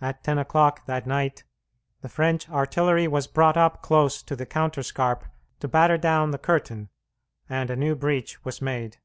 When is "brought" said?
3.26-3.56